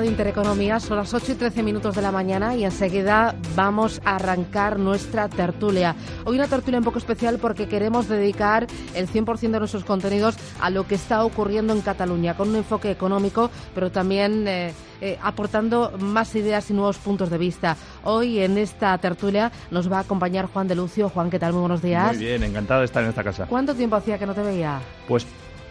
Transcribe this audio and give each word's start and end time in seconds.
Radio 0.00 0.12
Intereconomía, 0.12 0.80
son 0.80 0.96
las 0.96 1.12
8 1.12 1.32
y 1.32 1.34
13 1.34 1.62
minutos 1.62 1.94
de 1.94 2.00
la 2.00 2.10
mañana 2.10 2.56
y 2.56 2.64
enseguida 2.64 3.34
vamos 3.54 4.00
a 4.02 4.16
arrancar 4.16 4.78
nuestra 4.78 5.28
tertulia. 5.28 5.94
Hoy 6.24 6.36
una 6.36 6.46
tertulia 6.46 6.78
un 6.78 6.84
poco 6.86 6.96
especial 6.96 7.38
porque 7.38 7.68
queremos 7.68 8.08
dedicar 8.08 8.66
el 8.94 9.08
100% 9.10 9.38
de 9.50 9.58
nuestros 9.58 9.84
contenidos 9.84 10.38
a 10.58 10.70
lo 10.70 10.86
que 10.86 10.94
está 10.94 11.22
ocurriendo 11.22 11.74
en 11.74 11.82
Cataluña, 11.82 12.34
con 12.34 12.48
un 12.48 12.56
enfoque 12.56 12.90
económico, 12.90 13.50
pero 13.74 13.92
también 13.92 14.48
eh, 14.48 14.72
eh, 15.02 15.18
aportando 15.22 15.92
más 15.98 16.34
ideas 16.34 16.70
y 16.70 16.72
nuevos 16.72 16.96
puntos 16.96 17.28
de 17.28 17.36
vista. 17.36 17.76
Hoy 18.02 18.38
en 18.38 18.56
esta 18.56 18.96
tertulia 18.96 19.52
nos 19.70 19.92
va 19.92 19.98
a 19.98 20.00
acompañar 20.00 20.46
Juan 20.46 20.66
de 20.66 20.76
Lucio. 20.76 21.10
Juan, 21.10 21.28
¿qué 21.28 21.38
tal? 21.38 21.52
Muy 21.52 21.60
buenos 21.60 21.82
días. 21.82 22.16
Muy 22.16 22.24
bien, 22.24 22.42
encantado 22.42 22.80
de 22.80 22.86
estar 22.86 23.02
en 23.02 23.10
esta 23.10 23.22
casa. 23.22 23.44
¿Cuánto 23.44 23.74
tiempo 23.74 23.96
hacía 23.96 24.18
que 24.18 24.24
no 24.24 24.32
te 24.32 24.40
veía? 24.40 24.80
Pues 25.06 25.26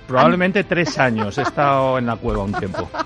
Probablemente 0.09 0.63
tres 0.63 0.97
años. 0.97 1.38
He 1.38 1.44
estado 1.44 2.00
en 2.00 2.07
la 2.07 2.16
cueva 2.16 2.44
un 2.44 2.52
tiempo. 2.53 2.89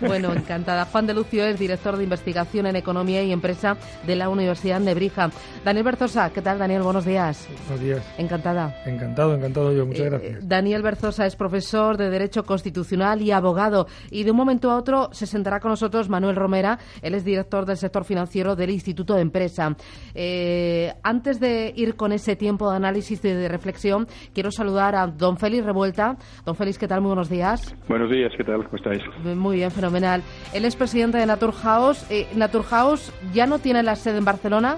Bueno, 0.00 0.32
encantada. 0.32 0.84
Juan 0.86 1.06
de 1.06 1.14
Lucio 1.14 1.44
es 1.44 1.58
director 1.58 1.96
de 1.96 2.04
investigación 2.04 2.66
en 2.66 2.76
economía 2.76 3.22
y 3.22 3.32
empresa 3.32 3.76
de 4.06 4.16
la 4.16 4.28
Universidad 4.28 4.80
de 4.80 4.94
Brija. 4.94 5.30
Daniel 5.64 5.84
Berzosa, 5.84 6.30
¿qué 6.30 6.40
tal, 6.42 6.58
Daniel? 6.58 6.82
Buenos 6.82 7.04
días. 7.04 7.48
Buenos 7.66 7.84
días. 7.84 8.14
Encantada. 8.18 8.74
Encantado, 8.86 9.34
encantado 9.34 9.72
yo. 9.72 9.86
Muchas 9.86 10.06
Eh, 10.06 10.10
gracias. 10.10 10.48
Daniel 10.48 10.82
Berzosa 10.82 11.26
es 11.26 11.36
profesor 11.36 11.96
de 11.96 12.10
Derecho 12.10 12.44
Constitucional 12.44 13.20
y 13.22 13.30
abogado. 13.32 13.86
Y 14.10 14.24
de 14.24 14.30
un 14.30 14.36
momento 14.36 14.70
a 14.70 14.76
otro 14.76 15.08
se 15.12 15.26
sentará 15.26 15.60
con 15.60 15.70
nosotros 15.70 16.08
Manuel 16.08 16.36
Romera. 16.36 16.78
Él 17.02 17.14
es 17.14 17.24
director 17.24 17.66
del 17.66 17.76
sector 17.76 18.04
financiero 18.04 18.54
del 18.56 18.70
Instituto 18.70 19.14
de 19.14 19.22
Empresa. 19.22 19.74
Eh, 20.14 20.92
antes 21.02 21.40
de 21.40 21.72
ir 21.76 21.96
con 21.96 22.12
ese 22.12 22.36
tiempo 22.36 22.70
de 22.70 22.76
análisis 22.76 23.24
y 23.24 23.28
de 23.28 23.48
reflexión, 23.48 24.06
quiero 24.34 24.50
saludar 24.50 24.94
a 24.94 25.06
don 25.06 25.36
Félix 25.36 25.64
Revuelta. 25.64 26.16
Don 26.44 26.54
Félix, 26.54 26.78
¿qué 26.78 26.88
tal? 26.88 27.00
Muy 27.00 27.08
buenos 27.08 27.28
días. 27.28 27.74
Buenos 27.88 28.10
días, 28.10 28.32
¿qué 28.36 28.44
tal? 28.44 28.64
¿Cómo 28.64 28.76
estáis? 28.76 29.02
Muy 29.36 29.56
bien, 29.56 29.67
fenomenal. 29.70 30.22
Él 30.52 30.64
es 30.64 30.76
presidente 30.76 31.18
de 31.18 31.26
Naturhaus. 31.26 32.04
Eh, 32.10 32.26
Naturhaus 32.34 33.12
ya 33.32 33.46
no 33.46 33.58
tiene 33.58 33.82
la 33.82 33.96
sede 33.96 34.18
en 34.18 34.24
Barcelona. 34.24 34.76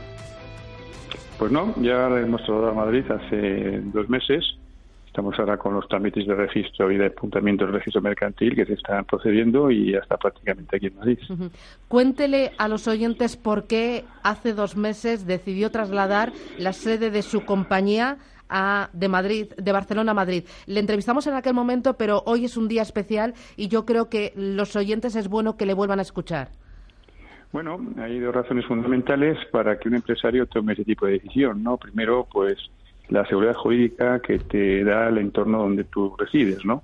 Pues 1.38 1.50
no, 1.50 1.74
ya 1.80 2.06
hemos 2.06 2.42
trasladado 2.44 2.70
a 2.70 2.74
Madrid 2.74 3.04
hace 3.10 3.80
dos 3.92 4.08
meses. 4.08 4.44
Estamos 5.06 5.36
ahora 5.40 5.56
con 5.56 5.74
los 5.74 5.88
trámites 5.88 6.24
de 6.24 6.34
registro 6.36 6.92
y 6.92 6.96
de 6.96 7.06
apuntamiento 7.06 7.64
del 7.64 7.74
registro 7.74 8.00
mercantil 8.00 8.54
que 8.54 8.64
se 8.64 8.74
están 8.74 9.04
procediendo 9.06 9.68
y 9.68 9.90
ya 9.92 9.98
está 9.98 10.16
prácticamente 10.16 10.76
aquí 10.76 10.86
en 10.86 10.96
Madrid. 10.96 11.18
Cuéntele 11.88 12.52
a 12.58 12.68
los 12.68 12.86
oyentes 12.86 13.36
por 13.36 13.66
qué 13.66 14.04
hace 14.22 14.52
dos 14.52 14.76
meses 14.76 15.26
decidió 15.26 15.70
trasladar 15.70 16.32
la 16.58 16.72
sede 16.72 17.10
de 17.10 17.22
su 17.22 17.44
compañía 17.44 18.18
de 18.92 19.08
Madrid, 19.08 19.52
de 19.56 19.72
Barcelona 19.72 20.12
a 20.12 20.14
Madrid. 20.14 20.44
Le 20.66 20.80
entrevistamos 20.80 21.26
en 21.26 21.34
aquel 21.34 21.54
momento, 21.54 21.94
pero 21.94 22.22
hoy 22.26 22.44
es 22.44 22.56
un 22.56 22.68
día 22.68 22.82
especial 22.82 23.34
y 23.56 23.68
yo 23.68 23.86
creo 23.86 24.08
que 24.08 24.32
los 24.36 24.76
oyentes 24.76 25.16
es 25.16 25.28
bueno 25.28 25.56
que 25.56 25.66
le 25.66 25.74
vuelvan 25.74 25.98
a 25.98 26.02
escuchar. 26.02 26.48
Bueno, 27.52 27.80
hay 27.98 28.20
dos 28.20 28.34
razones 28.34 28.64
fundamentales 28.66 29.36
para 29.50 29.78
que 29.78 29.88
un 29.88 29.96
empresario 29.96 30.46
tome 30.46 30.74
ese 30.74 30.84
tipo 30.84 31.06
de 31.06 31.12
decisión, 31.12 31.62
¿no? 31.64 31.76
Primero, 31.76 32.28
pues 32.30 32.56
la 33.08 33.26
seguridad 33.26 33.54
jurídica 33.54 34.20
que 34.20 34.38
te 34.38 34.84
da 34.84 35.08
el 35.08 35.18
entorno 35.18 35.58
donde 35.58 35.84
tú 35.84 36.14
resides, 36.16 36.64
¿no? 36.64 36.82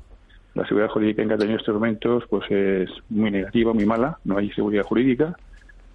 La 0.55 0.67
seguridad 0.67 0.91
jurídica 0.91 1.23
en 1.23 1.29
Cataluña 1.29 1.55
en 1.55 1.61
estos 1.61 1.75
momentos 1.75 2.25
pues 2.29 2.51
es 2.51 2.91
muy 3.11 3.31
negativa, 3.31 3.73
muy 3.73 3.87
mala, 3.87 4.19
no 4.25 4.39
hay 4.39 4.51
seguridad 4.51 4.85
jurídica. 4.85 5.37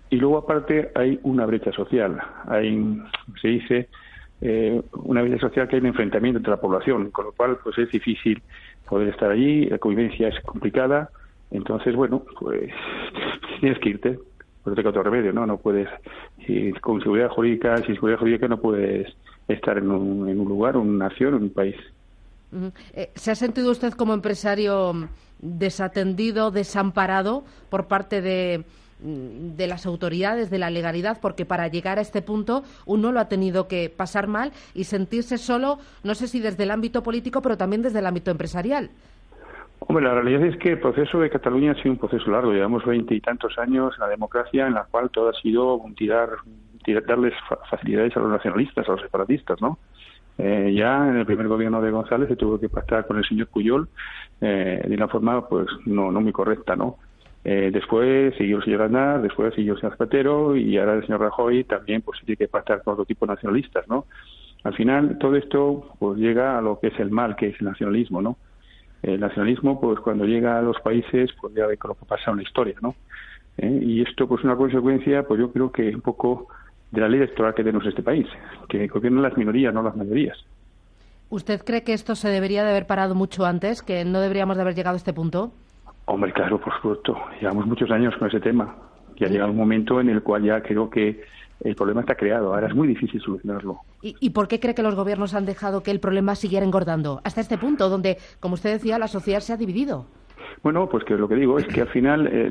Y 0.10 0.18
luego 0.18 0.38
aparte 0.38 0.92
hay 0.96 1.20
una 1.24 1.46
brecha 1.46 1.72
social, 1.72 2.22
hay, 2.48 3.02
se 3.42 3.48
dice, 3.48 3.90
eh, 4.42 4.82
una 5.04 5.22
brecha 5.22 5.40
social 5.40 5.68
que 5.68 5.76
hay 5.76 5.82
un 5.82 5.88
enfrentamiento 5.88 6.38
entre 6.40 6.52
la 6.52 6.60
población, 6.60 7.12
con 7.12 7.26
lo 7.26 7.32
cual 7.32 7.58
pues 7.64 7.78
es 7.78 7.90
difícil 7.92 8.42
poder 8.88 9.10
estar 9.10 9.32
allí, 9.32 9.66
la 9.66 9.78
convivencia 9.78 10.28
es 10.28 10.40
complicada, 10.42 11.10
entonces 11.52 11.96
bueno, 11.96 12.24
pues 12.40 12.72
tienes 13.60 13.80
que 13.80 13.90
irte, 13.90 14.20
no 14.66 14.74
te 14.74 14.82
queda 14.82 14.90
otro 14.90 15.04
remedio, 15.04 15.32
¿no? 15.32 15.46
No 15.46 15.58
puedes, 15.58 15.88
con 16.82 17.02
seguridad 17.02 17.30
jurídica, 17.30 17.78
sin 17.78 17.96
seguridad 17.96 18.20
jurídica 18.20 18.48
no 18.48 18.60
puedes 18.60 19.08
estar 19.48 19.78
en 19.78 19.90
un, 19.90 20.30
en 20.30 20.40
un 20.40 20.48
lugar, 20.48 20.78
una 20.78 21.10
nación, 21.10 21.36
un 21.36 21.50
país. 21.50 21.76
Eh, 22.94 23.12
¿Se 23.16 23.32
ha 23.32 23.36
sentido 23.36 23.72
usted 23.72 23.94
como 23.94 24.14
empresario 24.14 24.94
mm, 24.94 25.06
desatendido, 25.40 26.52
desamparado 26.52 27.44
por 27.70 27.88
parte 27.88 28.22
de, 28.22 28.64
de 29.02 29.68
las 29.68 29.86
autoridades, 29.86 30.50
de 30.50 30.60
la 30.60 30.70
legalidad? 30.70 31.20
Porque 31.22 31.46
para 31.46 31.68
llegar 31.68 31.98
a 31.98 32.02
este 32.02 32.22
punto 32.22 32.64
uno 32.86 33.12
lo 33.12 33.20
ha 33.20 33.28
tenido 33.28 33.68
que 33.68 33.90
pasar 33.90 34.28
mal 34.28 34.52
y 34.74 34.84
sentirse 34.84 35.38
solo, 35.38 35.80
no 36.04 36.16
sé 36.16 36.28
si 36.28 36.40
desde 36.40 36.64
el 36.64 36.72
ámbito 36.72 37.02
político, 37.04 37.42
pero 37.42 37.58
también 37.58 37.82
desde 37.82 38.00
el 38.00 38.06
ámbito 38.06 38.32
empresarial. 38.32 38.90
Hombre, 39.80 40.06
la 40.06 40.14
realidad 40.14 40.46
es 40.46 40.56
que 40.58 40.74
el 40.74 40.80
proceso 40.80 41.20
de 41.20 41.32
Cataluña 41.32 41.72
ha 41.72 41.76
sido 41.82 41.92
un 41.92 41.98
proceso 41.98 42.30
largo. 42.30 42.52
Llevamos 42.54 42.86
veinte 42.86 43.16
y 43.16 43.20
tantos 43.20 43.58
años 43.58 43.96
en 43.96 44.02
la 44.02 44.10
democracia 44.10 44.68
en 44.68 44.76
la 44.76 44.84
cual 44.84 45.10
todo 45.10 45.30
ha 45.30 45.34
sido 45.42 45.74
un 45.74 45.96
tirar, 45.96 46.30
tirar- 46.86 47.06
darles 47.06 47.34
fa- 47.50 47.58
facilidades 47.68 48.16
a 48.16 48.20
los 48.20 48.30
nacionalistas, 48.30 48.88
a 48.88 48.92
los 48.92 49.02
separatistas, 49.02 49.60
¿no? 49.60 49.80
Eh, 50.38 50.74
ya 50.76 51.08
en 51.10 51.18
el 51.18 51.26
primer 51.26 51.48
gobierno 51.48 51.82
de 51.82 51.92
González 51.92 52.30
se 52.30 52.36
tuvo 52.36 52.60
que 52.60 52.70
pactar 52.70 53.08
con 53.08 53.18
el 53.18 53.26
señor 53.26 53.48
Puyol 53.48 53.90
eh, 54.40 54.82
de 54.88 54.96
una 54.96 55.08
forma, 55.08 55.48
pues, 55.48 55.68
no 55.86 56.12
muy 56.12 56.32
correcta, 56.32 56.76
¿no? 56.76 56.98
Eh, 57.44 57.72
después 57.74 58.36
siguió 58.38 58.58
el 58.58 58.64
señor 58.64 58.84
Aznar, 58.84 59.22
después 59.22 59.54
siguió 59.56 59.74
el 59.74 59.80
señor 59.80 59.94
Zapatero 59.94 60.56
y 60.56 60.78
ahora 60.78 60.94
el 60.94 61.06
señor 61.06 61.22
Rajoy 61.22 61.64
también, 61.64 62.02
pues, 62.02 62.20
tiene 62.20 62.38
que 62.38 62.48
pactar 62.48 62.84
con 62.84 62.94
otro 62.94 63.06
tipo 63.06 63.26
de 63.26 63.34
nacionalistas, 63.34 63.88
¿no? 63.88 64.06
Al 64.64 64.76
final, 64.76 65.18
todo 65.18 65.36
esto, 65.36 65.96
pues, 65.98 66.20
llega 66.20 66.58
a 66.58 66.62
lo 66.62 66.80
que 66.80 66.88
es 66.88 67.00
el 67.00 67.10
mal, 67.10 67.36
que 67.36 67.48
es 67.48 67.60
el 67.60 67.68
nacionalismo, 67.68 68.22
¿no? 68.22 68.38
El 69.02 69.20
nacionalismo, 69.20 69.82
pues 69.82 70.00
cuando 70.00 70.26
llega 70.26 70.60
a 70.60 70.62
los 70.62 70.80
países, 70.82 71.32
pues 71.40 71.56
ya 71.56 71.66
ve 71.66 71.78
con 71.78 71.90
lo 71.90 71.96
que 71.96 72.06
pasa 72.06 72.30
en 72.30 72.38
la 72.38 72.44
historia, 72.44 72.76
¿no? 72.82 72.96
¿Eh? 73.58 73.80
Y 73.82 74.02
esto, 74.04 74.28
pues 74.28 74.44
una 74.44 74.56
consecuencia, 74.56 75.24
pues 75.24 75.40
yo 75.40 75.52
creo 75.52 75.72
que 75.72 75.94
un 75.96 76.02
poco 76.02 76.48
de 76.92 77.02
la 77.02 77.10
ley 77.10 77.20
electoral 77.20 77.56
que 77.56 77.64
tenemos 77.64 77.84
en 77.86 77.90
este 77.90 78.04
país, 78.04 78.28
que 78.70 78.88
gobiernan 78.88 79.24
las 79.24 79.36
minorías, 79.38 79.74
no 79.74 79.82
las 79.82 79.96
mayorías. 79.96 80.38
¿Usted 81.30 81.62
cree 81.64 81.84
que 81.84 81.94
esto 81.94 82.16
se 82.16 82.28
debería 82.28 82.64
de 82.64 82.72
haber 82.72 82.86
parado 82.86 83.16
mucho 83.16 83.46
antes, 83.46 83.82
que 83.82 84.06
no 84.06 84.20
deberíamos 84.20 84.58
de 84.58 84.62
haber 84.62 84.76
llegado 84.76 84.96
a 84.96 84.98
este 84.98 85.14
punto? 85.14 85.52
Hombre, 86.06 86.34
claro, 86.34 86.60
por 86.60 86.74
supuesto. 86.76 87.18
Llevamos 87.40 87.66
muchos 87.68 87.90
años 87.92 88.16
con 88.18 88.28
ese 88.28 88.40
tema. 88.40 88.76
Y 89.16 89.26
ha 89.26 89.28
llegado 89.28 89.52
un 89.52 89.58
momento 89.58 90.02
en 90.02 90.10
el 90.10 90.24
cual 90.24 90.44
ya 90.44 90.62
creo 90.62 90.90
que 90.90 91.22
el 91.64 91.76
problema 91.76 92.02
está 92.02 92.16
creado. 92.16 92.54
Ahora 92.56 92.68
es 92.68 92.74
muy 92.76 92.88
difícil 92.88 93.22
solucionarlo. 93.22 93.80
¿Y, 94.02 94.16
y 94.20 94.32
por 94.32 94.48
qué 94.48 94.60
cree 94.60 94.74
que 94.74 94.82
los 94.82 94.96
gobiernos 94.96 95.36
han 95.36 95.46
dejado 95.46 95.84
que 95.84 95.92
el 95.92 96.00
problema 96.00 96.34
siguiera 96.34 96.66
engordando 96.66 97.22
hasta 97.24 97.40
este 97.42 97.60
punto, 97.60 97.88
donde, 97.88 98.18
como 98.40 98.56
usted 98.56 98.72
decía, 98.72 98.98
la 98.98 99.08
sociedad 99.08 99.42
se 99.42 99.54
ha 99.54 99.58
dividido? 99.58 100.08
Bueno, 100.64 100.90
pues 100.90 101.04
que 101.04 101.16
lo 101.16 101.28
que 101.28 101.36
digo 101.36 101.60
es 101.60 101.68
que 101.68 101.82
al 101.82 101.90
final 101.90 102.28
eh, 102.32 102.50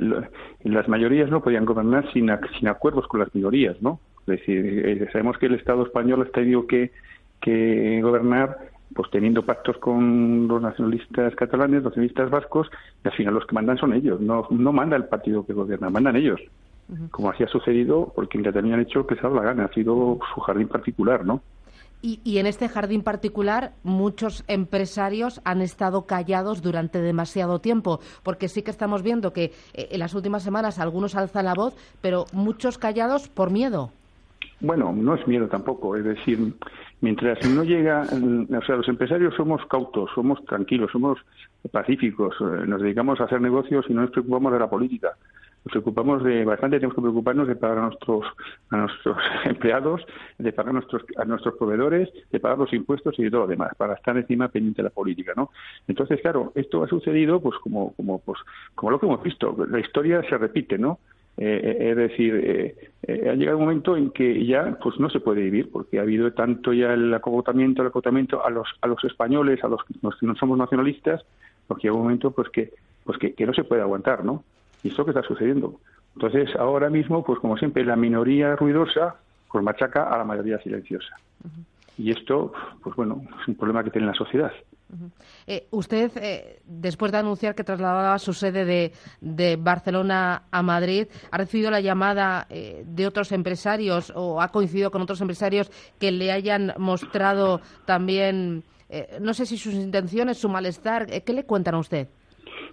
las 0.62 0.88
mayorías 0.88 1.28
no 1.28 1.42
podían 1.42 1.64
gobernar 1.64 2.10
sin, 2.12 2.28
ac- 2.28 2.48
sin 2.58 2.68
acuerdos 2.68 3.08
con 3.08 3.18
las 3.18 3.34
minorías, 3.34 3.82
¿no? 3.82 3.98
Es 4.20 4.38
decir, 4.38 4.64
eh, 4.86 5.08
sabemos 5.12 5.38
que 5.38 5.46
el 5.46 5.54
Estado 5.54 5.84
español 5.84 6.22
ha 6.22 6.30
tenido 6.30 6.66
que, 6.68 6.92
que 7.40 8.00
gobernar 8.02 8.56
pues 8.94 9.10
teniendo 9.10 9.44
pactos 9.44 9.78
con 9.78 10.48
los 10.48 10.60
nacionalistas 10.60 11.34
catalanes, 11.34 11.82
los 11.82 11.92
nacionalistas 11.92 12.30
vascos, 12.30 12.70
y 13.04 13.08
al 13.08 13.14
final 13.14 13.34
los 13.34 13.46
que 13.46 13.54
mandan 13.54 13.78
son 13.78 13.92
ellos, 13.92 14.20
no, 14.20 14.46
no 14.50 14.72
manda 14.72 14.96
el 14.96 15.04
partido 15.04 15.46
que 15.46 15.52
gobierna, 15.52 15.90
mandan 15.90 16.16
ellos. 16.16 16.40
Como 17.12 17.30
así 17.30 17.44
ha 17.44 17.48
sucedido, 17.48 18.12
porque 18.16 18.36
en 18.36 18.42
Cataluña 18.42 18.74
han 18.74 18.80
hecho 18.80 19.06
que 19.06 19.14
se 19.14 19.20
ha 19.20 19.24
dado 19.24 19.36
la 19.36 19.44
gana, 19.44 19.66
ha 19.66 19.72
sido 19.72 20.18
su 20.34 20.40
jardín 20.40 20.66
particular, 20.66 21.24
¿no? 21.24 21.40
Y, 22.02 22.38
en 22.38 22.46
este 22.46 22.70
jardín 22.70 23.02
particular, 23.02 23.72
muchos 23.82 24.42
empresarios 24.48 25.42
han 25.44 25.60
estado 25.60 26.06
callados 26.06 26.62
durante 26.62 27.02
demasiado 27.02 27.58
tiempo, 27.58 28.00
porque 28.22 28.48
sí 28.48 28.62
que 28.62 28.70
estamos 28.70 29.02
viendo 29.02 29.34
que 29.34 29.52
eh, 29.74 29.88
en 29.90 29.98
las 29.98 30.14
últimas 30.14 30.42
semanas 30.42 30.78
algunos 30.78 31.14
alzan 31.14 31.44
la 31.44 31.52
voz, 31.52 31.76
pero 32.00 32.24
muchos 32.32 32.78
callados 32.78 33.28
por 33.28 33.50
miedo. 33.50 33.90
Bueno, 34.60 34.94
no 34.94 35.14
es 35.14 35.26
miedo 35.28 35.48
tampoco, 35.48 35.94
es 35.94 36.04
decir, 36.04 36.54
mientras 37.00 37.38
no 37.48 37.64
llega, 37.64 38.02
o 38.02 38.62
sea, 38.64 38.76
los 38.76 38.88
empresarios 38.88 39.34
somos 39.34 39.64
cautos, 39.66 40.10
somos 40.14 40.44
tranquilos, 40.44 40.90
somos 40.92 41.18
pacíficos, 41.70 42.34
eh, 42.40 42.66
nos 42.66 42.80
dedicamos 42.80 43.20
a 43.20 43.24
hacer 43.24 43.40
negocios 43.40 43.86
y 43.88 43.94
no 43.94 44.02
nos 44.02 44.10
preocupamos 44.10 44.52
de 44.52 44.58
la 44.58 44.70
política 44.70 45.16
nos 45.64 45.72
preocupamos 45.72 46.24
de 46.24 46.44
bastante, 46.44 46.78
tenemos 46.78 46.94
que 46.94 47.02
preocuparnos 47.02 47.46
de 47.46 47.54
pagar 47.54 47.78
a 47.78 47.82
nuestros, 47.82 48.26
a 48.70 48.76
nuestros 48.78 49.16
empleados, 49.44 50.00
de 50.38 50.52
pagar 50.52 50.70
a 50.70 50.72
nuestros, 50.74 51.02
a 51.16 51.24
nuestros 51.24 51.54
proveedores, 51.56 52.08
de 52.30 52.40
pagar 52.40 52.58
los 52.58 52.72
impuestos 52.72 53.18
y 53.18 53.24
de 53.24 53.30
todo 53.30 53.42
lo 53.42 53.46
demás, 53.46 53.72
para 53.76 53.94
estar 53.94 54.16
encima 54.16 54.48
pendiente 54.48 54.82
de 54.82 54.88
la 54.88 54.94
política, 54.94 55.32
¿no? 55.36 55.50
Entonces, 55.86 56.20
claro, 56.22 56.52
esto 56.54 56.82
ha 56.82 56.88
sucedido, 56.88 57.40
pues 57.40 57.58
como, 57.58 57.92
como, 57.94 58.20
pues, 58.20 58.38
como 58.74 58.92
lo 58.92 58.98
que 59.00 59.06
hemos 59.06 59.22
visto, 59.22 59.54
la 59.68 59.80
historia 59.80 60.22
se 60.28 60.38
repite, 60.38 60.78
¿no? 60.78 60.98
Eh, 61.42 61.60
eh, 61.64 61.90
es 61.90 61.96
decir, 61.96 62.34
eh, 63.08 63.30
ha 63.30 63.34
llegado 63.34 63.56
un 63.56 63.64
momento 63.64 63.96
en 63.96 64.10
que 64.10 64.44
ya 64.44 64.76
pues 64.82 65.00
no 65.00 65.08
se 65.08 65.20
puede 65.20 65.40
vivir 65.40 65.70
porque 65.72 65.98
ha 65.98 66.02
habido 66.02 66.30
tanto 66.34 66.74
ya 66.74 66.92
el 66.92 67.14
acogotamiento, 67.14 67.80
el 67.80 67.88
acotamiento 67.88 68.44
a 68.44 68.50
los 68.50 68.68
a 68.82 68.86
los 68.86 69.02
españoles, 69.04 69.64
a 69.64 69.68
los, 69.68 69.80
los 70.02 70.16
que 70.16 70.26
no 70.26 70.36
somos 70.36 70.58
nacionalistas, 70.58 71.24
porque 71.66 71.84
llega 71.84 71.94
un 71.94 72.02
momento 72.02 72.30
pues 72.30 72.50
que 72.50 72.74
pues 73.04 73.16
que, 73.16 73.32
que 73.32 73.46
no 73.46 73.54
se 73.54 73.64
puede 73.64 73.80
aguantar, 73.80 74.22
¿no? 74.22 74.44
Y 74.84 74.88
esto 74.88 75.06
que 75.06 75.12
está 75.12 75.22
sucediendo. 75.22 75.80
Entonces, 76.14 76.54
ahora 76.56 76.90
mismo, 76.90 77.24
pues 77.24 77.38
como 77.38 77.56
siempre, 77.56 77.86
la 77.86 77.96
minoría 77.96 78.54
ruidosa 78.56 79.16
pues 79.50 79.64
machaca 79.64 80.12
a 80.12 80.18
la 80.18 80.24
mayoría 80.24 80.58
silenciosa. 80.58 81.16
Y 81.96 82.10
esto, 82.10 82.52
pues 82.82 82.94
bueno, 82.96 83.22
es 83.40 83.48
un 83.48 83.54
problema 83.54 83.82
que 83.82 83.90
tiene 83.90 84.06
la 84.06 84.14
sociedad. 84.14 84.52
Eh, 85.46 85.66
usted, 85.70 86.10
eh, 86.16 86.60
después 86.64 87.12
de 87.12 87.18
anunciar 87.18 87.54
que 87.54 87.64
trasladaba 87.64 88.18
su 88.18 88.32
sede 88.32 88.64
de, 88.64 88.92
de 89.20 89.56
Barcelona 89.56 90.44
a 90.50 90.62
Madrid, 90.62 91.06
¿ha 91.30 91.38
recibido 91.38 91.70
la 91.70 91.80
llamada 91.80 92.46
eh, 92.50 92.84
de 92.86 93.06
otros 93.06 93.32
empresarios 93.32 94.12
o 94.14 94.40
ha 94.40 94.48
coincidido 94.48 94.90
con 94.90 95.02
otros 95.02 95.20
empresarios 95.20 95.70
que 95.98 96.10
le 96.12 96.32
hayan 96.32 96.74
mostrado 96.78 97.60
también, 97.84 98.64
no 99.20 99.34
sé 99.34 99.46
si 99.46 99.56
sus 99.56 99.74
intenciones, 99.74 100.38
su 100.38 100.48
malestar? 100.48 101.06
¿Qué 101.22 101.32
le 101.32 101.44
cuentan 101.44 101.74
a 101.74 101.78
usted? 101.78 102.08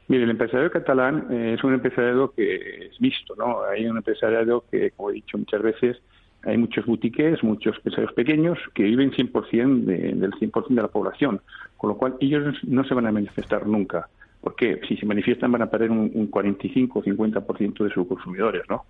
Mire, 0.07 0.23
el 0.23 0.29
empresariado 0.29 0.71
catalán 0.71 1.27
eh, 1.31 1.55
es 1.57 1.63
un 1.63 1.73
empresariado 1.73 2.31
que 2.31 2.87
es 2.87 2.97
visto, 2.99 3.35
¿no? 3.35 3.63
Hay 3.63 3.85
un 3.87 3.97
empresariado 3.97 4.63
que, 4.71 4.91
como 4.91 5.09
he 5.09 5.15
dicho 5.15 5.37
muchas 5.37 5.61
veces, 5.61 5.97
hay 6.43 6.57
muchos 6.57 6.85
boutiques, 6.85 7.43
muchos 7.43 7.75
empresarios 7.77 8.13
pequeños 8.13 8.57
que 8.73 8.83
viven 8.83 9.11
100% 9.11 9.85
del 9.85 10.31
100% 10.31 10.67
de 10.69 10.81
la 10.81 10.87
población, 10.87 11.41
con 11.77 11.89
lo 11.89 11.97
cual 11.97 12.15
ellos 12.19 12.55
no 12.63 12.83
se 12.83 12.93
van 12.93 13.07
a 13.07 13.11
manifestar 13.11 13.67
nunca, 13.67 14.07
porque 14.41 14.79
si 14.87 14.97
se 14.97 15.05
manifiestan 15.05 15.51
van 15.51 15.63
a 15.63 15.69
perder 15.69 15.91
un, 15.91 16.11
un 16.13 16.27
45 16.27 16.99
o 16.99 17.03
50% 17.03 17.83
de 17.83 17.89
sus 17.89 18.07
consumidores, 18.07 18.63
¿no? 18.69 18.85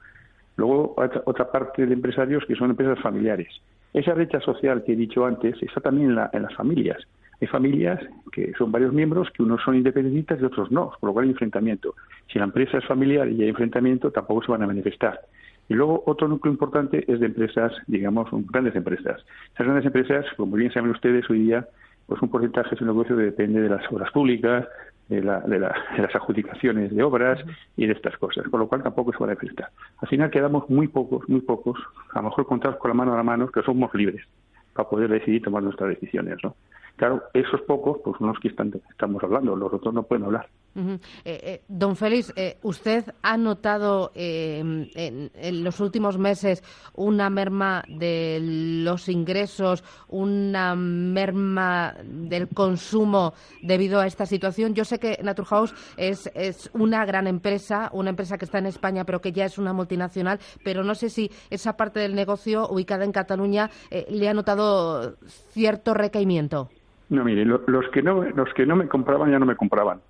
Luego, 0.58 0.96
otra 1.26 1.52
parte 1.52 1.86
de 1.86 1.94
empresarios 1.94 2.44
que 2.46 2.56
son 2.56 2.72
empresas 2.72 3.00
familiares. 3.00 3.48
Esa 3.94 4.14
brecha 4.14 4.42
social 4.42 4.84
que 4.84 4.94
he 4.94 4.96
dicho 4.96 5.26
antes 5.26 5.56
está 5.62 5.82
también 5.82 6.18
en 6.34 6.42
las 6.42 6.56
familias. 6.56 6.98
Hay 7.40 7.48
familias 7.48 8.00
que 8.32 8.52
son 8.58 8.72
varios 8.72 8.92
miembros, 8.92 9.30
que 9.32 9.44
unos 9.44 9.62
son 9.62 9.76
independentistas 9.76 10.42
y 10.42 10.46
otros 10.46 10.72
no, 10.72 10.92
por 11.00 11.10
lo 11.10 11.14
cual 11.14 11.26
hay 11.26 11.32
enfrentamiento. 11.32 11.94
Si 12.32 12.40
la 12.40 12.46
empresa 12.46 12.80
es 12.80 12.86
familiar 12.86 13.30
y 13.30 13.44
hay 13.44 13.50
enfrentamiento, 13.50 14.12
tampoco 14.12 14.44
se 14.44 14.52
van 14.52 14.64
a 14.64 14.68
manifestar. 14.68 15.22
Y 15.70 15.74
luego 15.74 16.04
otro 16.06 16.28
núcleo 16.28 16.52
importante 16.52 17.04
es 17.12 17.20
de 17.20 17.26
empresas, 17.26 17.74
digamos, 17.88 18.30
grandes 18.50 18.76
empresas. 18.76 19.24
Esas 19.54 19.66
grandes 19.66 19.86
empresas, 19.86 20.26
como 20.38 20.56
bien 20.56 20.72
saben 20.72 20.92
ustedes 20.92 21.30
hoy 21.30 21.40
día, 21.40 21.68
pues 22.06 22.22
un 22.22 22.30
porcentaje 22.30 22.72
de 22.72 22.78
su 22.78 22.86
negocio 22.86 23.16
depende 23.16 23.62
de 23.62 23.70
las 23.70 23.92
obras 23.92 24.12
públicas, 24.12 24.66
de, 25.10 25.22
la, 25.22 25.40
de, 25.42 25.60
las 25.60 26.16
adjudicaciones 26.16 26.94
de 26.94 27.04
obras 27.04 27.40
y 27.76 27.86
de 27.86 27.94
estas 27.94 28.18
cosas, 28.18 28.46
con 28.50 28.60
lo 28.60 28.68
cual 28.68 28.84
tampoco 28.84 29.12
se 29.12 29.20
van 29.20 29.30
a 29.30 29.36
manifestar. 29.36 29.70
Al 30.00 30.08
final 30.08 30.30
quedamos 30.30 30.70
muy 30.70 30.88
pocos, 30.88 31.28
muy 31.30 31.42
pocos, 31.42 31.80
a 32.14 32.20
lo 32.20 32.30
mejor 32.30 32.46
contados 32.46 32.78
con 32.78 32.90
la 32.90 32.96
mano 32.96 33.14
a 33.14 33.18
la 33.18 33.24
mano, 33.24 33.48
que 33.50 33.62
somos 33.62 33.94
libres 33.94 34.26
para 34.74 34.90
poder 34.90 35.10
decidir 35.10 35.42
tomar 35.42 35.64
nuestras 35.64 35.90
decisiones, 35.90 36.38
¿no? 36.44 36.56
Claro, 36.98 37.24
esos 37.34 37.62
pocos, 37.62 38.00
pues 38.04 38.18
son 38.18 38.28
los 38.28 38.40
que 38.40 38.48
estamos 38.48 39.24
hablando, 39.24 39.56
los 39.56 39.72
otros 39.72 39.94
no 39.94 40.04
pueden 40.04 40.26
hablar. 40.26 40.48
Eh, 40.78 40.94
eh, 41.26 41.62
don 41.68 41.96
Félix, 41.96 42.32
eh, 42.36 42.58
¿usted 42.62 43.04
ha 43.24 43.36
notado 43.36 44.12
en, 44.14 44.92
en, 44.94 45.64
los 45.64 45.80
últimos 45.80 46.20
meses 46.20 46.64
una 46.94 47.32
merma 47.32 47.84
de 47.88 48.40
los 48.84 49.10
ingresos, 49.10 49.84
una 50.08 50.76
merma 50.76 51.96
del 52.04 52.48
consumo 52.50 53.34
debido 53.64 54.00
a 54.00 54.06
esta 54.06 54.28
situación? 54.28 54.76
Yo 54.76 54.86
sé 54.86 55.00
que 55.00 55.20
Naturhaus 55.24 55.74
es, 55.98 56.30
es 56.36 56.70
una 56.74 57.06
gran 57.06 57.26
empresa, 57.26 57.90
una 57.94 58.12
empresa 58.12 58.38
que 58.38 58.46
está 58.46 58.60
en 58.60 58.68
España, 58.68 59.04
pero 59.04 59.20
que 59.20 59.32
ya 59.32 59.46
es 59.46 59.58
una 59.58 59.74
multinacional, 59.74 60.40
pero 60.64 60.84
no 60.84 60.94
sé 60.94 61.10
si 61.10 61.32
esa 61.50 61.76
parte 61.76 62.00
del 62.00 62.14
negocio 62.14 62.70
ubicada 62.70 63.04
en 63.04 63.12
Cataluña 63.12 63.72
le 64.10 64.30
ha 64.30 64.34
notado 64.34 65.18
cierto 65.52 65.96
recaimiento. 65.96 66.70
No, 67.10 67.24
mire, 67.24 67.46
los 67.46 67.90
que 67.94 68.02
no 68.02 68.22
los 68.22 68.54
que 68.54 68.66
no 68.66 68.76
me 68.76 68.88
compraban 68.88 69.32
ya 69.32 69.40
no 69.40 69.46
me 69.46 69.56
compraban, 69.56 70.02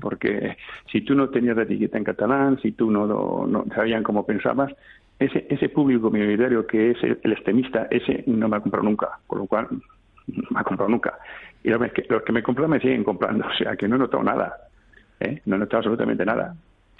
porque 0.00 0.56
si 0.92 1.00
tú 1.00 1.16
no 1.16 1.28
tenías 1.28 1.56
la 1.56 1.64
etiqueta 1.64 1.98
en 1.98 2.04
catalán, 2.04 2.60
si 2.60 2.70
tú 2.72 2.88
no, 2.90 3.06
no, 3.46 3.64
sabían 3.74 4.04
cómo 4.04 4.24
pensabas, 4.24 4.72
ese 5.18 5.46
ese 5.50 5.68
público 5.68 6.08
minoritario 6.08 6.64
que 6.64 6.92
es 6.92 7.02
el, 7.02 7.32
extremista, 7.32 7.88
ese 7.90 8.22
no 8.28 8.48
me 8.48 8.58
ha 8.58 8.60
comprado 8.60 8.84
nunca, 8.84 9.18
con 9.26 9.40
lo 9.40 9.46
cual 9.46 9.66
no 10.28 10.44
me 10.50 10.60
ha 10.60 10.64
comprado 10.64 10.88
nunca. 10.88 11.18
Y 11.64 11.70
los 11.70 11.80
que, 11.90 12.06
los 12.08 12.22
que 12.22 12.32
me 12.32 12.44
compran 12.44 12.70
me 12.70 12.78
siguen 12.78 13.02
comprando, 13.02 13.44
o 13.52 13.54
sea 13.54 13.74
que 13.74 13.88
no 13.88 13.96
he 13.96 13.98
notado 13.98 14.22
nada, 14.22 14.54
¿eh? 15.18 15.42
no 15.46 15.56
he 15.56 15.58
notado 15.58 15.78
absolutamente 15.78 16.24
nada. 16.24 16.54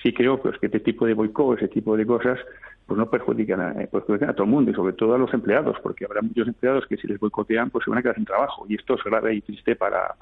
Sí 0.06 0.12
creo 0.12 0.40
pues 0.40 0.56
que 0.60 0.66
este 0.66 0.78
tipo 0.78 1.04
de 1.04 1.14
boicot, 1.14 1.58
ese 1.58 1.66
tipo 1.66 1.96
de 1.96 2.06
cosas, 2.06 2.38
pues 2.86 2.96
no 2.96 3.10
perjudican 3.10 3.60
a, 3.60 3.72
eh, 3.72 3.88
perjudican 3.90 4.30
a 4.30 4.34
todo 4.34 4.44
el 4.44 4.50
mundo 4.50 4.70
y 4.70 4.74
sobre 4.74 4.92
todo 4.92 5.16
a 5.16 5.18
los 5.18 5.34
empleados, 5.34 5.76
porque 5.82 6.04
habrá 6.04 6.22
muchos 6.22 6.46
empleados 6.46 6.86
que 6.86 6.96
si 6.96 7.08
les 7.08 7.18
boicotean 7.18 7.70
pues 7.70 7.84
se 7.84 7.90
van 7.90 7.98
a 7.98 8.02
quedar 8.02 8.14
sin 8.14 8.24
trabajo 8.24 8.64
y 8.68 8.76
esto 8.76 8.94
es 8.94 9.02
grave 9.02 9.34
y 9.34 9.40
triste 9.40 9.74
para, 9.74 10.14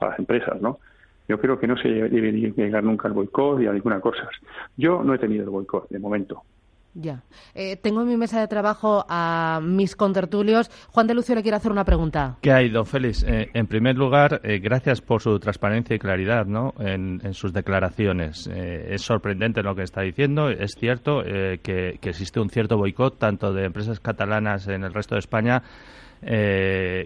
las 0.00 0.18
empresas, 0.18 0.60
¿no? 0.60 0.80
Yo 1.28 1.40
creo 1.40 1.60
que 1.60 1.68
no 1.68 1.76
se 1.76 1.88
debe 1.88 2.32
llegar 2.32 2.82
nunca 2.82 3.06
al 3.06 3.14
boicot 3.14 3.62
y 3.62 3.68
a 3.68 3.72
ninguna 3.72 4.00
cosa. 4.00 4.28
Yo 4.76 5.04
no 5.04 5.14
he 5.14 5.18
tenido 5.18 5.44
el 5.44 5.50
boicot 5.50 5.88
de 5.88 6.00
momento. 6.00 6.42
Ya. 6.94 7.22
Eh, 7.54 7.76
tengo 7.76 8.02
en 8.02 8.08
mi 8.08 8.16
mesa 8.16 8.40
de 8.40 8.48
trabajo 8.48 9.04
a 9.08 9.60
mis 9.62 9.94
contertulios. 9.94 10.70
Juan 10.88 11.06
de 11.06 11.14
Lucio 11.14 11.34
le 11.34 11.42
quiere 11.42 11.56
hacer 11.56 11.70
una 11.70 11.84
pregunta. 11.84 12.38
¿Qué 12.40 12.52
hay, 12.52 12.68
don 12.68 12.84
Félix? 12.84 13.22
Eh, 13.22 13.50
en 13.54 13.66
primer 13.68 13.96
lugar, 13.96 14.40
eh, 14.42 14.58
gracias 14.58 15.00
por 15.00 15.22
su 15.22 15.38
transparencia 15.38 15.94
y 15.94 15.98
claridad 15.98 16.46
¿no? 16.46 16.74
en, 16.80 17.20
sus 17.32 17.52
declaraciones. 17.52 18.48
es 18.48 19.02
sorprendente 19.02 19.62
lo 19.62 19.74
que 19.74 19.82
está 19.82 20.00
diciendo. 20.02 20.50
Es 20.50 20.72
cierto 20.78 21.22
que, 21.22 21.98
existe 22.02 22.40
un 22.40 22.50
cierto 22.50 22.76
boicot 22.76 23.18
tanto 23.18 23.52
de 23.52 23.66
empresas 23.66 24.00
catalanas 24.00 24.66
en 24.66 24.82
el 24.82 24.92
resto 24.92 25.14
de 25.14 25.20
España 25.20 25.62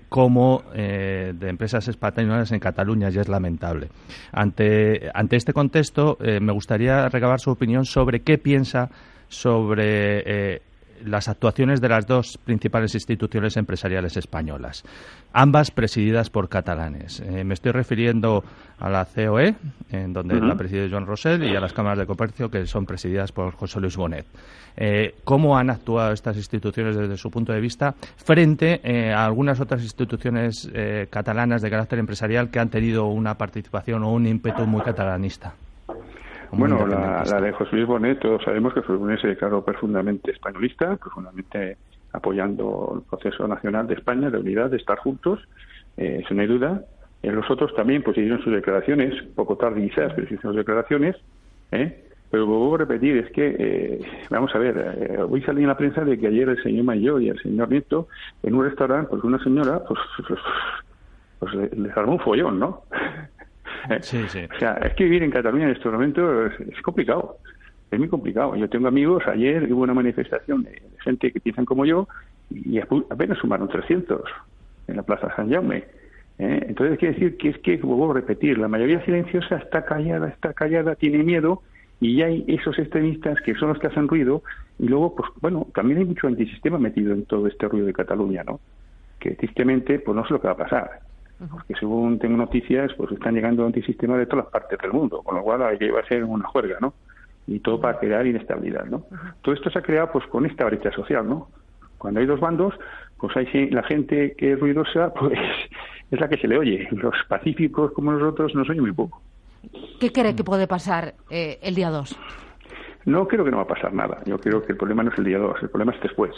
como 0.09 0.65
de 0.75 1.49
empresas 1.49 1.87
españolas 1.89 2.51
en 2.53 2.59
Cataluña 2.59 3.11
y 3.11 3.19
es 3.19 3.29
lamentable. 3.29 3.89
Ante, 4.33 5.11
ante 5.15 5.37
este 5.37 5.53
contexto, 5.53 6.19
me 6.21 6.53
gustaría 6.53 7.09
recabar 7.09 7.41
su 7.41 7.51
opinión 7.51 7.85
sobre 7.85 8.21
qué 8.21 8.39
piensa 8.39 8.91
sobre 9.29 10.55
eh, 10.55 10.63
las 11.05 11.29
actuaciones 11.29 11.81
de 11.81 11.89
las 11.89 12.07
dos 12.07 12.39
principales 12.39 12.95
instituciones 12.95 13.57
empresariales 13.57 14.17
españolas, 14.17 14.85
ambas 15.33 15.71
presididas 15.71 16.31
por 16.31 16.49
catalanes. 16.49 17.21
Eh, 17.21 17.45
me 17.45 17.55
estoy 17.55 17.73
refiriendo 17.73 18.45
a 18.79 18.91
la 18.91 19.05
COE, 19.05 19.55
en 19.91 20.13
donde 20.13 20.41
la 20.41 20.57
preside 20.57 20.91
Joan 20.91 21.07
Rosell, 21.07 21.45
y 21.45 21.55
a 21.55 21.61
las 21.61 21.73
cámaras 21.73 21.99
de 21.99 22.07
comercio, 22.07 22.51
que 22.51 22.67
son 22.67 22.87
presididas 22.87 23.33
por 23.33 23.55
José 23.55 23.81
Luis 23.81 23.97
Bonet. 23.97 24.27
Eh, 24.77 25.15
¿Cómo 25.25 25.57
han 25.57 25.71
actuado 25.71 26.13
estas 26.13 26.37
instituciones 26.37 26.97
desde 26.97 27.17
su 27.17 27.31
punto 27.31 27.53
de 27.53 27.61
vista 27.61 27.95
frente 28.17 28.81
a 29.13 29.25
algunas 29.25 29.61
otras 29.61 29.83
instituciones 29.83 30.71
catalanas 31.11 31.63
de 31.63 31.71
carácter 31.71 31.99
empresarial 31.99 32.51
que 32.51 32.59
han 32.59 32.69
tenido 32.69 33.07
una 33.07 33.37
participación 33.39 34.03
o 34.03 34.13
un 34.13 34.27
ímpetu 34.27 34.67
muy 34.67 34.83
catalanista? 34.83 35.55
Bueno, 36.57 36.87
la, 36.87 37.23
de 37.41 37.53
José 37.53 37.77
Luis 37.77 37.87
Bonet, 37.87 38.21
todos 38.21 38.43
sabemos 38.43 38.75
que 38.75 38.81
José 38.81 39.03
Luis 39.03 39.21
se 39.21 39.29
declaró 39.29 39.65
profundamente 39.65 40.31
españolista, 40.31 40.97
profundamente 40.97 41.77
apoyando 42.13 42.93
el 42.97 43.03
proceso 43.03 43.47
nacional 43.49 43.87
de 43.87 43.95
España, 43.95 44.31
de 44.31 44.39
unidad, 44.39 44.71
de 44.71 44.77
estar 44.77 44.99
juntos, 44.99 45.41
eh, 45.97 46.21
eso 46.25 46.35
no 46.35 46.43
hay 46.43 46.49
duda. 46.49 46.85
Eh, 47.23 47.33
los 47.33 47.51
otros 47.51 47.75
también 47.75 48.03
pues 48.03 48.17
hicieron 48.17 48.43
sus 48.43 48.53
declaraciones, 48.53 49.15
poco 49.35 49.57
tarde 49.57 49.83
quizás, 49.83 50.13
pero 50.13 50.25
hicieron 50.25 50.43
sus 50.43 50.57
declaraciones. 50.57 51.17
¿eh? 51.73 52.05
Pero 52.31 52.47
vuelvo 52.47 52.75
a 52.75 52.79
repetir, 52.79 53.17
es 53.17 53.31
que, 53.31 53.55
eh, 53.57 54.01
vamos 54.29 54.53
a 54.57 54.59
ver, 54.59 54.77
eh, 54.77 55.23
hoy 55.23 55.41
salí 55.43 55.63
en 55.63 55.69
la 55.69 55.77
prensa 55.77 56.05
de 56.05 56.19
que 56.19 56.27
ayer 56.27 56.49
el 56.49 56.61
señor 56.65 56.85
Mayor 56.85 57.23
y 57.23 57.29
el 57.29 57.41
señor 57.41 57.71
Nieto, 57.71 58.09
en 58.43 58.55
un 58.55 58.65
restaurante, 58.65 59.09
pues 59.11 59.23
una 59.23 59.39
señora, 59.39 59.85
pues, 59.87 60.01
pues, 60.27 60.41
pues 61.39 61.79
les 61.79 61.97
armó 61.97 62.15
un 62.15 62.19
follón, 62.19 62.59
¿no? 62.59 62.83
O 64.55 64.59
sea, 64.59 64.75
es 64.75 64.95
que 64.95 65.05
vivir 65.05 65.23
en 65.23 65.31
Cataluña 65.31 65.65
en 65.65 65.71
estos 65.71 65.93
momentos 65.93 66.53
es, 66.59 66.83
complicado. 66.83 67.39
Es 67.91 67.99
muy 67.99 68.09
complicado. 68.09 68.57
Yo 68.57 68.69
tengo 68.69 68.89
amigos, 68.89 69.23
ayer 69.27 69.73
hubo 69.73 69.83
una 69.83 69.95
manifestación 69.95 70.65
de, 70.65 70.83
gente 71.01 71.31
que 71.31 71.41
piensan 71.41 71.65
como 71.65 71.85
yo 71.85 72.09
y 72.51 72.79
apenas 72.79 73.39
sumaron 73.39 73.69
300. 73.69 74.23
en 74.89 74.97
la 74.97 75.03
Plaza 75.03 75.35
San 75.37 75.51
Jaume. 75.51 75.85
¿eh? 76.39 76.67
Entonces 76.69 76.99
quiere 76.99 77.15
decir 77.15 77.37
que 77.37 77.51
es 77.51 77.59
que, 77.59 77.77
vuelvo 77.77 78.11
a 78.11 78.15
repetir, 78.15 78.59
la 78.59 78.69
mayoría 78.69 79.05
silenciosa 79.05 79.57
está 79.57 79.85
callada, 79.85 80.29
está 80.29 80.53
callada, 80.53 80.95
tiene 80.95 81.23
miedo 81.23 81.63
y 82.01 82.23
hay 82.23 82.45
esos 82.49 82.79
extremistas 82.79 83.41
que 83.43 83.55
son 83.55 83.69
los 83.69 83.79
que 83.79 83.87
hacen 83.87 84.09
ruido 84.09 84.43
y 84.79 84.89
luego, 84.89 85.15
pues 85.15 85.31
bueno, 85.41 85.69
también 85.75 86.01
hay 86.01 86.05
mucho 86.05 86.27
antisistema 86.27 86.79
metido 86.79 87.13
en 87.13 87.25
todo 87.25 87.47
este 87.47 87.69
ruido 87.69 87.87
de 87.87 87.93
Cataluña, 87.93 88.43
¿no? 88.45 88.61
Que 89.21 89.33
tristemente, 89.33 90.01
pues 90.01 90.17
no 90.17 90.27
sé 90.27 90.35
lo 90.35 90.41
que 90.41 90.49
va 90.49 90.55
a 90.55 90.57
pasar. 90.57 91.01
Porque 91.39 91.75
según 91.79 92.19
tengo 92.19 92.37
noticias, 92.37 92.93
pues 92.97 93.13
están 93.13 93.35
llegando 93.35 93.67
antisistemas 93.67 94.19
de 94.19 94.27
todas 94.27 94.47
las 94.47 94.53
partes 94.53 94.79
del 94.79 94.93
mundo, 94.93 95.23
con 95.23 95.35
lo 95.37 95.43
cual 95.43 95.63
va 95.63 95.69
a 95.69 96.09
ser 96.09 96.25
una 96.25 96.47
juerga, 96.47 96.79
¿no? 96.81 96.95
Y 97.47 97.59
todo 97.61 97.81
para 97.81 97.99
crear 97.99 98.27
inestabilidad, 98.27 98.87
¿no? 98.87 99.05
Todo 99.43 99.55
esto 99.55 99.71
se 99.71 99.79
ha 99.79 99.83
creado 99.83 100.11
pues 100.13 100.27
con 100.27 100.47
esta 100.47 100.65
brecha 100.65 100.91
social, 100.93 101.29
¿no? 101.29 101.49
Cuando 101.99 102.21
hay 102.21 102.27
dos 102.27 102.41
bandos, 102.41 102.75
pues 103.19 103.37
hay 103.37 103.71
la 103.71 103.83
gente 103.83 104.35
que 104.37 104.53
es 104.53 104.61
ruidosa, 104.61 105.13
pues 105.19 105.39
es 106.11 106.21
la 106.21 106.29
que 106.29 106.39
se 106.39 106.49
le 106.49 106.59
oye. 106.59 106.89
Los 106.93 107.15
pacíficos 107.29 107.93
como 107.93 108.13
nosotros 108.13 108.55
nos 108.55 108.69
oyen 108.69 108.83
muy 108.83 108.93
poco. 108.93 109.21
¿Qué 109.99 110.13
cree 110.13 110.37
que 110.37 110.45
puede 110.45 110.67
pasar 110.67 111.15
eh, 111.31 111.59
el 111.63 111.75
día 111.75 111.91
2? 111.91 112.17
No 113.07 113.27
creo 113.29 113.45
que 113.45 113.51
no 113.51 113.59
va 113.59 113.65
a 113.65 113.69
pasar 113.69 113.93
nada. 113.93 114.21
Yo 114.25 114.39
creo 114.39 114.63
que 114.63 114.73
el 114.73 114.79
problema 114.79 115.03
no 115.03 115.11
es 115.11 115.19
el 115.19 115.25
día 115.25 115.39
2, 115.39 115.63
el 115.63 115.69
problema 115.69 115.93
es 115.93 116.01
después. 116.01 116.33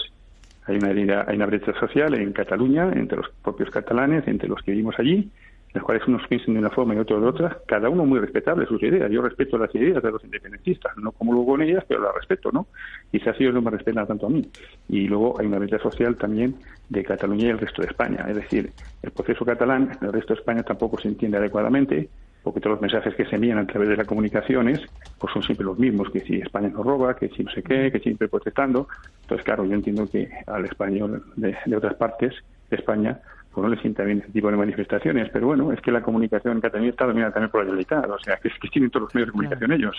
Hay 0.67 0.77
una, 0.77 1.25
hay 1.27 1.37
una 1.37 1.47
brecha 1.47 1.73
social 1.79 2.15
en 2.15 2.33
Cataluña 2.33 2.91
entre 2.93 3.19
los 3.19 3.31
propios 3.43 3.71
catalanes, 3.71 4.27
entre 4.27 4.49
los 4.49 4.61
que 4.63 4.73
vivimos 4.73 4.99
allí, 4.99 5.31
los 5.77 5.85
cuales 5.85 6.07
unos 6.09 6.27
piensan 6.27 6.55
de 6.55 6.61
una 6.61 6.71
forma 6.71 6.95
y 6.95 6.99
otros 6.99 7.21
de 7.21 7.29
otra, 7.29 7.59
cada 7.67 7.89
uno 7.89 8.05
muy 8.05 8.19
respetable 8.19 8.67
sus 8.67 8.83
ideas. 8.83 9.11
Yo 9.11 9.23
respeto 9.23 9.59
las 9.59 9.75
ideas 9.75 10.03
de 10.03 10.11
los 10.11 10.25
independentistas, 10.25 10.97
no 10.97 11.13
como 11.13 11.33
luego 11.33 11.53
con 11.53 11.63
ellas, 11.63 11.85
pero 11.87 12.01
las 12.01 12.15
respeto, 12.15 12.51
¿no? 12.51 12.67
Quizás 13.11 13.37
ellos 13.39 13.55
no 13.55 13.63
me 13.63 13.71
respetan 13.71 14.07
tanto 14.07 14.27
a 14.27 14.31
mí. 14.31 14.43
Y 14.89 15.07
luego 15.07 15.39
hay 15.39 15.47
una 15.47 15.59
brecha 15.59 15.79
social 15.79 16.17
también 16.17 16.57
de 16.89 17.05
Cataluña 17.05 17.47
y 17.47 17.51
el 17.51 17.59
resto 17.59 17.83
de 17.83 17.89
España. 17.89 18.25
Es 18.29 18.37
decir, 18.37 18.73
el 19.03 19.11
proceso 19.11 19.45
catalán 19.45 19.99
el 20.01 20.13
resto 20.13 20.35
de 20.35 20.41
España 20.41 20.63
tampoco 20.63 20.99
se 20.99 21.09
entiende 21.09 21.37
adecuadamente, 21.37 22.09
porque 22.43 22.61
todos 22.61 22.75
los 22.75 22.81
mensajes 22.81 23.15
que 23.15 23.27
se 23.27 23.35
envían 23.35 23.59
a 23.59 23.67
través 23.67 23.89
de 23.89 23.97
las 23.97 24.07
comunicaciones 24.07 24.81
pues 25.19 25.33
son 25.33 25.43
siempre 25.43 25.67
los 25.67 25.79
mismos, 25.79 26.11
que 26.11 26.21
si 26.21 26.37
España 26.37 26.69
nos 26.69 26.87
roba, 26.87 27.17
que 27.17 27.29
si 27.31 27.43
no 27.43 27.51
sé 27.51 27.63
qué, 27.63 27.91
que 27.91 27.99
siempre 27.99 28.29
protestando. 28.29 28.89
Entonces, 29.27 29.45
claro, 29.45 29.65
yo 29.65 29.75
entiendo 29.75 30.07
que 30.07 30.31
al 30.47 30.67
español 30.67 31.25
de, 31.35 31.57
otras 31.77 31.95
partes 31.95 32.33
de 32.71 32.77
España 32.77 33.19
pues 33.53 33.65
no 33.65 33.75
le 33.75 33.81
sienta 33.81 34.05
bien 34.05 34.19
ese 34.19 34.31
tipo 34.31 34.49
de 34.51 34.57
manifestaciones, 34.57 35.31
pero 35.33 35.49
bueno, 35.49 35.73
es 35.73 35.81
que 35.81 35.91
la 35.91 36.01
comunicación 36.01 36.55
en 36.55 36.61
Cataluña 36.61 36.91
está 36.91 37.07
dominada 37.07 37.33
también 37.33 37.51
por 37.51 37.65
la 37.65 37.73
realidad, 37.73 38.09
o 38.09 38.19
sea, 38.21 38.37
que, 38.37 38.49
es 38.49 38.55
que 38.61 38.69
tienen 38.69 38.91
todos 38.91 39.05
los 39.05 39.15
medios 39.17 39.29
de 39.29 39.33
comunicación 39.33 39.73
ellos. 39.73 39.97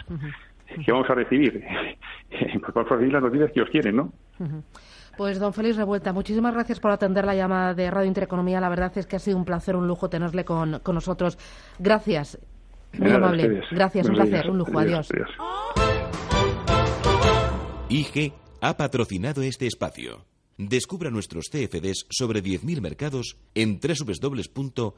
que 0.85 0.91
vamos 0.93 1.09
a 1.09 1.15
recibir? 1.15 1.61
pues 2.29 2.73
vamos 2.73 2.89
a 2.89 2.95
recibir 2.95 3.13
las 3.13 3.23
noticias 3.23 3.51
que 3.51 3.59
ellos 3.59 3.69
quieren, 3.69 3.95
¿no? 3.97 4.13
Pues 5.17 5.39
don 5.39 5.51
Félix 5.51 5.75
Revuelta, 5.75 6.13
muchísimas 6.13 6.53
gracias 6.53 6.79
por 6.79 6.91
atender 6.91 7.25
la 7.25 7.35
llamada 7.35 7.73
de 7.73 7.91
Radio 7.91 8.07
Intereconomía. 8.07 8.61
La 8.61 8.69
verdad 8.69 8.93
es 8.95 9.07
que 9.07 9.17
ha 9.17 9.19
sido 9.19 9.35
un 9.35 9.43
placer, 9.43 9.75
un 9.75 9.87
lujo 9.87 10.07
tenerle 10.07 10.45
con, 10.45 10.79
nosotros. 10.85 11.37
Gracias. 11.79 12.39
Muy 12.97 13.11
amable. 13.11 13.63
Gracias, 13.71 14.07
un 14.07 14.15
placer, 14.15 14.49
un 14.49 14.59
lujo. 14.59 14.79
Adiós. 14.79 15.09
IG 17.89 18.33
ha 18.61 18.77
patrocinado 18.77 19.41
este 19.41 19.67
espacio. 19.67 20.25
Descubra 20.57 21.11
nuestros 21.11 21.49
CFDs 21.49 22.07
sobre 22.09 22.43
10.000 22.43 22.81
mercados 22.81 23.37
en 23.53 23.79
www.ig.com. 23.79 24.97